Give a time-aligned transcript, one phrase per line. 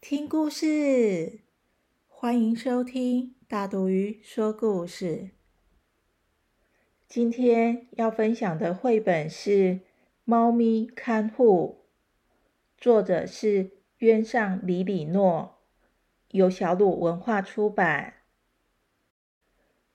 [0.00, 1.40] 听故事，
[2.08, 5.32] 欢迎收听大肚鱼说故事。
[7.06, 9.52] 今天要分享的绘本是
[10.24, 11.84] 《猫咪看护》，
[12.80, 15.58] 作者是渊上里里诺，
[16.30, 18.14] 由小鲁文化出版。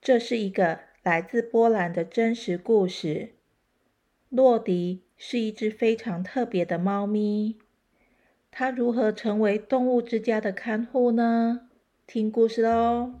[0.00, 3.34] 这是一个来自波兰的真实故事。
[4.28, 7.58] 洛迪是一只非常特别的猫咪。
[8.50, 11.60] 他如何成为动物之家的看护呢？
[12.06, 13.12] 听故事喽！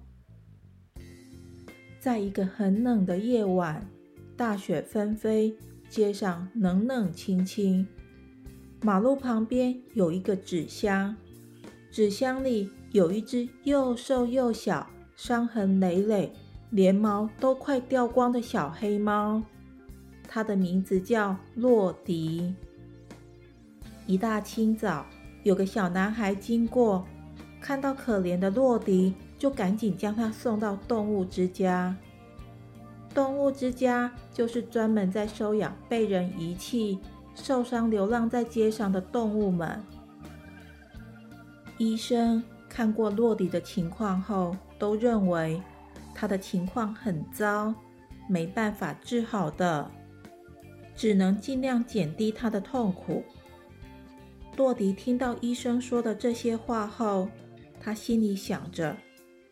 [2.00, 3.86] 在一个很冷的夜晚，
[4.36, 5.54] 大雪纷飞，
[5.88, 7.86] 街上冷冷清清。
[8.80, 11.14] 马路旁边有一个纸箱，
[11.90, 16.32] 纸箱里有一只又瘦又小、伤痕累累、
[16.70, 19.42] 连毛都快掉光的小黑猫。
[20.26, 22.54] 它的名字叫洛迪。
[24.06, 25.06] 一大清早。
[25.42, 27.06] 有个小男孩经过，
[27.60, 31.96] 看到可怜的洛迪，就赶紧将他送到动物之家。
[33.14, 36.98] 动物之家就是专门在收养被人遗弃、
[37.34, 39.82] 受伤流浪在街上的动物们。
[41.78, 45.60] 医生看过洛迪的情况后，都认为
[46.14, 47.74] 他的情况很糟，
[48.28, 49.90] 没办法治好的，
[50.94, 53.24] 只能尽量减低他的痛苦。
[54.58, 57.28] 洛迪听到医生说的这些话后，
[57.78, 58.96] 他心里想着：“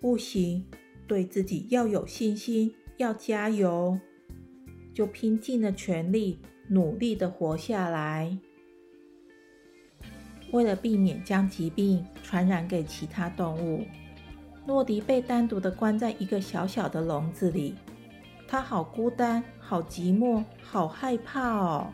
[0.03, 0.67] 不行，
[1.07, 4.01] 对自己要有信心，要加油。”
[4.93, 8.37] 就拼尽了全力，努力的活下来。
[10.51, 13.87] 为了避免将疾病传染给其他动物，
[14.67, 17.77] 洛迪被单独的关在一个小小的笼子里。
[18.49, 21.93] 他好孤单，好寂寞，好害怕哦。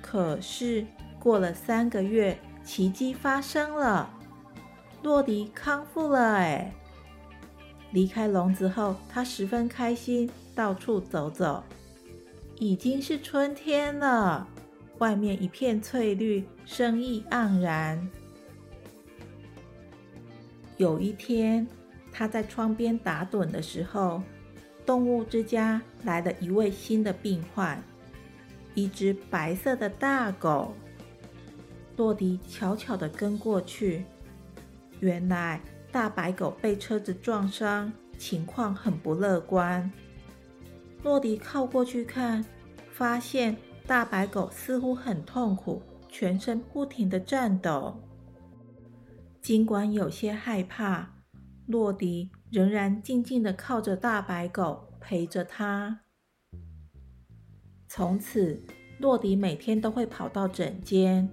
[0.00, 0.86] 可是。
[1.26, 4.08] 过了三个月，奇迹发生了，
[5.02, 6.34] 洛迪康复了。
[6.34, 6.72] 哎，
[7.90, 11.64] 离开笼子后，他十分开心，到处走走。
[12.60, 14.46] 已经是春天了，
[14.98, 18.08] 外面一片翠绿，生意盎然。
[20.76, 21.66] 有一天，
[22.12, 24.22] 他在窗边打盹的时候，
[24.86, 27.82] 动物之家来了一位新的病患，
[28.74, 30.72] 一只白色的大狗。
[31.96, 34.04] 洛迪悄悄地跟过去，
[35.00, 39.90] 原来大白狗被车子撞伤，情况很不乐观。
[41.02, 42.44] 洛迪靠过去看，
[42.92, 48.02] 发现大白狗似乎很痛苦，全身不停地颤抖。
[49.40, 51.14] 尽管有些害怕，
[51.66, 56.00] 洛迪仍然静静地靠着大白狗，陪着它。
[57.88, 58.62] 从此，
[58.98, 61.30] 洛迪每天都会跑到诊间。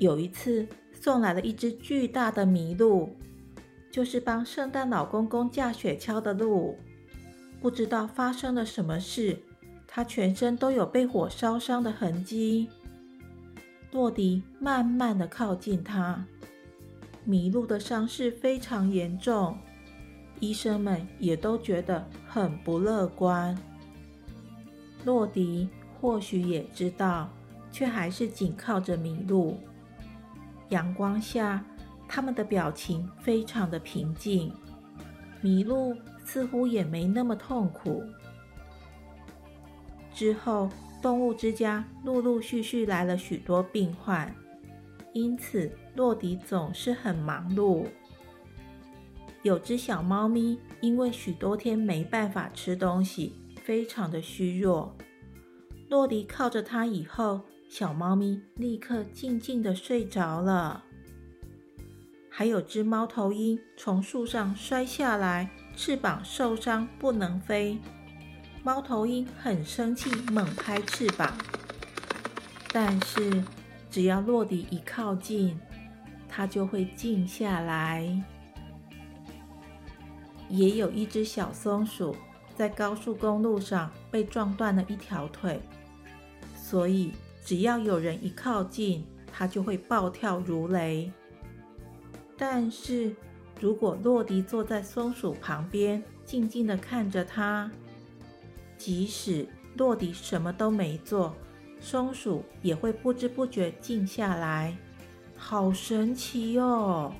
[0.00, 0.66] 有一次，
[0.98, 3.10] 送来了一只巨大的麋鹿，
[3.92, 6.74] 就是帮圣诞老公公架雪橇的鹿。
[7.60, 9.38] 不知道发生了什么事，
[9.86, 12.66] 它全身都有被火烧伤的痕迹。
[13.92, 16.24] 洛迪慢慢的靠近它，
[17.28, 19.58] 麋鹿的伤势非常严重，
[20.38, 23.54] 医生们也都觉得很不乐观。
[25.04, 25.68] 洛迪
[26.00, 27.28] 或许也知道，
[27.70, 29.58] 却还是紧靠着麋鹿。
[30.70, 31.64] 阳光下，
[32.08, 34.52] 他们的表情非常的平静。
[35.42, 38.02] 麋鹿似乎也没那么痛苦。
[40.12, 40.68] 之后，
[41.00, 44.34] 动物之家陆陆续续来了许多病患，
[45.12, 47.86] 因此洛迪总是很忙碌。
[49.42, 53.32] 有只小猫咪因为许多天没办法吃东西，
[53.64, 54.94] 非常的虚弱。
[55.88, 57.40] 洛迪靠着它以后。
[57.70, 60.82] 小猫咪立刻静静的睡着了。
[62.28, 67.78] 还有只猫头鹰从树上摔下来，翅膀受伤不能飞。
[68.64, 71.32] 猫头鹰很生气，猛拍翅膀。
[72.72, 73.44] 但是
[73.88, 75.56] 只要洛迪一靠近，
[76.28, 78.20] 它就会静下来。
[80.48, 82.16] 也有一只小松鼠
[82.56, 85.62] 在高速公路上被撞断了一条腿，
[86.56, 87.12] 所以。
[87.42, 91.10] 只要有人一靠近，它就会暴跳如雷。
[92.36, 93.14] 但是
[93.60, 97.70] 如果洛迪坐在松鼠旁边，静静地看着它，
[98.78, 99.46] 即使
[99.76, 101.34] 洛迪什么都没做，
[101.80, 104.76] 松鼠也会不知不觉静下来。
[105.36, 107.12] 好神奇哦！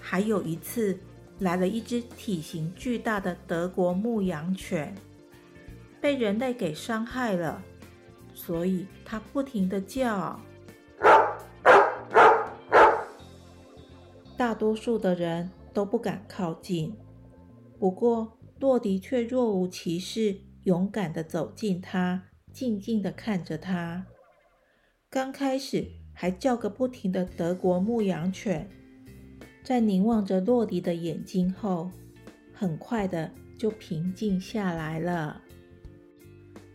[0.00, 0.98] 还有一次，
[1.38, 4.94] 来了一只体型巨大的德国牧羊犬，
[6.00, 7.62] 被人类给伤害了，
[8.40, 10.40] 所以它不停地叫。
[14.34, 16.96] 大多数的人都不敢靠近，
[17.78, 24.06] 不过洛迪却若无其事，勇敢地走近它，静静地看着它。
[25.10, 28.70] 刚开始还叫个不停的德国牧羊犬，
[29.62, 31.90] 在凝望着洛迪的眼睛后，
[32.54, 35.42] 很快的就平静下来了。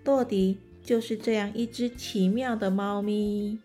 [0.03, 3.59] 洛迪就是这样一只奇妙的猫咪，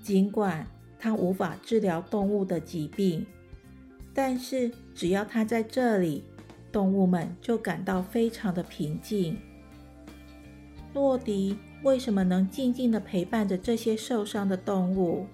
[0.00, 0.64] 尽管。
[1.02, 3.24] 它无法治疗动物的疾病，
[4.12, 6.22] 但是只要它在这里，
[6.70, 9.38] 动物们就感到非常的平静。
[10.92, 15.26] 洛迪为什么能静静的陪伴着这些受伤的动物？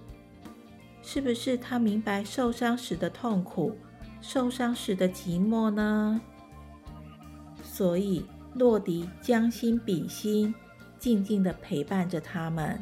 [1.03, 3.77] 是不是他明白受伤时的痛苦，
[4.21, 6.21] 受伤时的寂寞呢？
[7.65, 8.25] 所以
[8.59, 10.55] 洛迪将心比心，
[10.99, 12.81] 静静的陪伴着他们。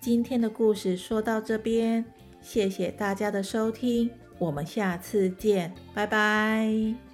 [0.00, 2.04] 今天的故事说到这边，
[2.40, 7.09] 谢谢大家的收听，我们下次见，拜拜。